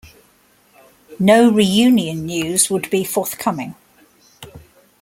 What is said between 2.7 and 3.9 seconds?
would be forthcoming.